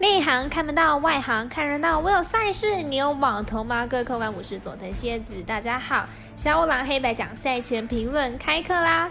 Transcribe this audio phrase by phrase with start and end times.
[0.00, 1.98] 内行看不到，外行看热闹。
[1.98, 3.84] 我有赛事，你有网投吗？
[3.84, 6.06] 各位客官，我是佐藤蝎子，大家好。
[6.36, 9.10] 小五郎黑白讲赛前评论开课啦！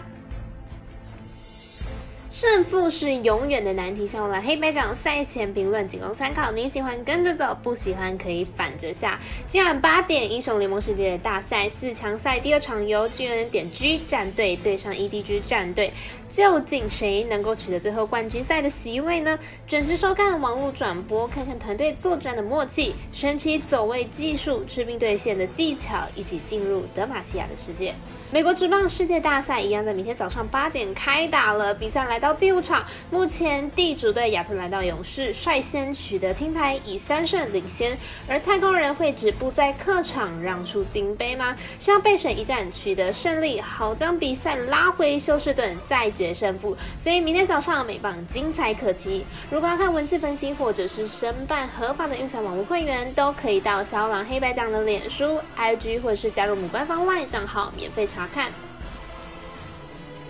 [2.40, 4.06] 胜负是永远的难题。
[4.06, 9.20] 向我来黑白讲赛前评论仅供参考，你喜欢跟着走，不喜欢可以反着下。
[9.48, 15.92] 今晚八点，英雄联盟世界的大赛四强赛第二场，由巨人点 G 战队对上 EDG 战队。
[16.30, 19.40] 究竟谁能够取得最后冠军赛的席位呢？
[19.66, 27.96] 准时收看网络转播，看看团队作战的默契、神奇走位技术、吃兵对线的技巧，一起进入德玛西亚的世界。
[28.30, 37.98] 美国职棒世界大赛一样在明天早上八点开打了，比赛来到第五场，目前地主队亚特兰大勇士率先取得听牌，以三胜领先。
[38.28, 41.56] 而太空人会止步在客场让出金杯吗？
[41.80, 46.08] 需要背水一战取得胜利，好将比赛拉回休斯顿再。
[46.18, 49.24] 决胜负，所以明天早上美棒精彩可期。
[49.52, 58.50] 如果要看文字分析或者是申办合法的运彩网络会员，都可以到小狼黑白奖的脸书、IG 或者是加入母官方 LINE 账号免费查看。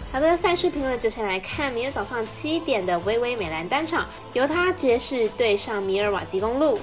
[0.10, 6.80] 好的，赛事评论就先来看明天早上七点的微微美兰单场，由他爵士对上米尔瓦基公路。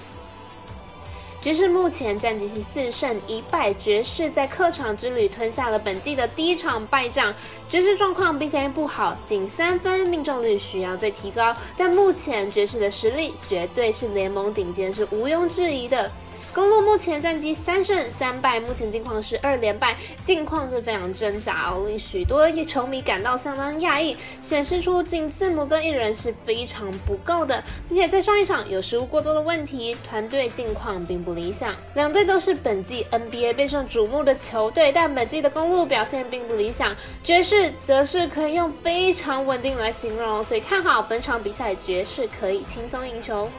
[1.41, 7.34] 爵士目前战绩是四胜一败，爵士在客场之旅吞下了本季的第一场败仗。
[7.69, 16.11] 爵士状况并非不好，仅三分命中率需要再提高，但目前爵士的实力绝对是联盟顶尖，是毋庸置疑的。
[16.55, 31.75] 公路目前战绩三胜三败，目前近况是二连败，近况是非常挣扎哦，令许多球迷感到相当讶异，显示出仅字母哥一人是非常不够的，并且在上一场有失误过多的问题，团队近况并不理想。
[31.94, 36.94] 两队都是本季 NBA 备受瞩目的球队，但本季的公路表现并不理想，
[37.25, 43.50] 爵士则是可以用非常稳定来形容，所以看好本场比赛爵士可以轻松赢球。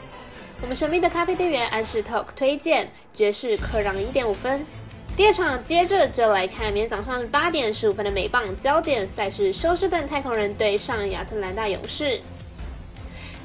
[0.65, 4.65] 我们神秘的咖啡店员安士 Talk 推荐爵士客让一点五分。
[5.15, 12.19] 第二场接着就来看明天早上八点十五分的美棒焦点赛事，休斯顿太空人对上亚特兰大勇士。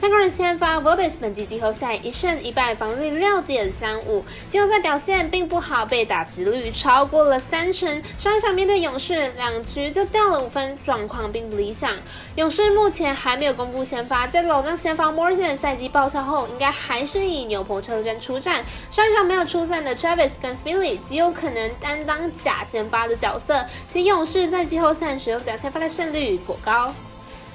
[0.01, 8.03] 太空人先发 v o d i s 本季季后赛一胜一败，防率六点三五，季后赛表现并不好，被打击率超过了三成。
[8.19, 11.93] 上一场面对勇士，两局就掉了五分，状况并不理想。
[12.37, 18.65] 勇士目前还没有公布先发，在老将先发 Morton 赛季报销后，应该还是以牛棚车阵出战。
[18.91, 23.67] 上一场没有出战的 Travis 跟 s p i l l y 极有可能担当假先发的角色。
[23.93, 26.91] 其勇士在季后赛使用假先发的胜率颇高。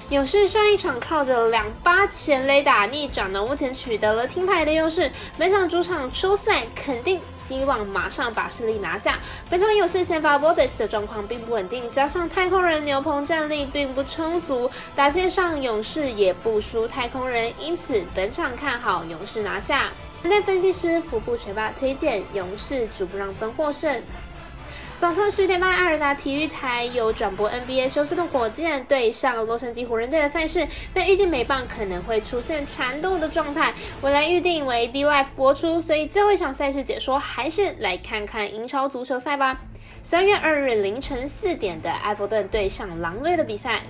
[0.09, 5.11] 勇士上一场靠着两发全雷打逆转呢，目前取得了听牌的优势。
[5.35, 9.17] 本场主场出赛，肯定希望马上把胜利拿下。
[9.49, 19.89] 本场勇士先发 Bodis 的状况并不稳定，加上太空人牛棚战力并不充足，打线上勇士也不输太空人，因此本场看好勇士拿下。
[20.21, 24.03] 团队分析师福布学霸推荐勇士主不让分获胜。
[24.97, 39.59] 早上十点半，阿尔达体育台有转播 NBA 休斯顿火箭对上洛杉矶湖人队的赛事，但预计美棒可能会出现缠斗的状态，未来预定为 D Live 播出，所以最后一场赛事解说还是来看看英超足球赛吧。
[40.01, 43.83] 三月二日凌晨四点的埃弗顿对上狼队的比赛。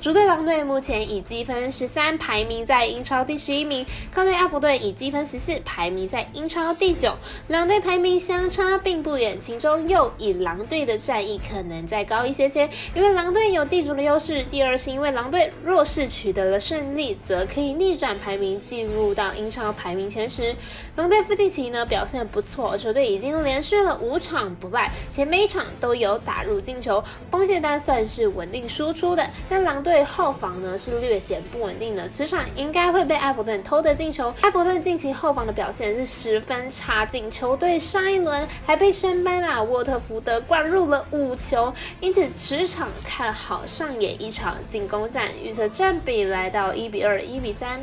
[0.00, 7.12] 主队狼队目前以积分十三排名在英超第十一名，客队阿弗顿以积分十四排名在英超第九，
[7.48, 9.38] 两队排名相差并不远。
[9.38, 14.42] 其中又以狼队的战役可能再高一些些，因为狼队有地主的优势。
[14.44, 20.56] 第二是因为狼队若是取得了胜利，则可以逆转排名进入到英超排名前十。
[20.96, 29.26] 狼队复地奇呢表现不错，球队已经连续了五场不败，且每场都有打入进球，锋线端算是稳定输出的。
[29.50, 29.89] 但狼队。
[29.90, 34.32] 对后防呢是略显不稳定的，此场应该会被埃弗顿偷得进球。
[34.42, 47.80] 埃弗顿近期后防的表现是十分差劲，球队上一轮还被升班马沃特福德灌入了五球，因此此场看好上演一场进攻战，预测占比来到一比二、一比三。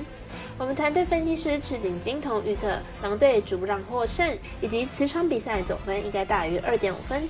[0.57, 7.27] 我们团队分析师赤井金童预测狼队主让获胜，以及此场比赛总分应该大于二点五分。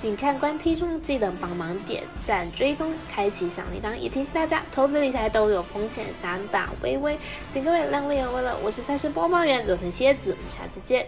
[0.00, 7.18] 请看官听众记得帮忙点赞、追踪、开启小铃铛，也提醒大家，投资理财都有风险，闪打微微，
[7.52, 8.56] 请各位量力而为了。
[8.62, 11.04] 我是赛事播报员罗腾蝎子，我们下次见。